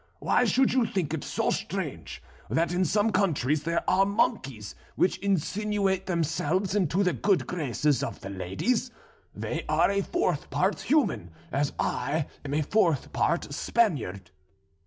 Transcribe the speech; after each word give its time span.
Why 0.17 0.45
should 0.45 0.73
you 0.73 0.87
think 0.87 1.13
it 1.13 1.23
so 1.23 1.51
strange 1.51 2.23
that 2.49 2.73
in 2.73 2.85
some 2.85 3.11
countries 3.11 3.61
there 3.61 3.87
are 3.87 4.03
monkeys 4.03 4.73
which 4.95 5.19
insinuate 5.19 6.07
themselves 6.07 6.73
into 6.73 7.03
the 7.03 7.13
good 7.13 7.45
graces 7.45 8.01
of 8.01 8.19
the 8.19 8.31
ladies; 8.31 8.89
they 9.35 9.63
are 9.69 9.91
a 9.91 10.01
fourth 10.01 10.49
part 10.49 10.81
human, 10.81 11.29
as 11.51 11.73
I 11.77 12.25
am 12.43 12.55
a 12.55 12.63
fourth 12.63 13.13
part 13.13 13.53
Spaniard." 13.53 14.31